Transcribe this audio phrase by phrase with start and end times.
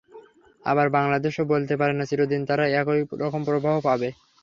[0.65, 4.09] আবার বাংলাদেশও বলতে পারে না, চিরদিন তারা একই রকম প্রবাহ পাবে।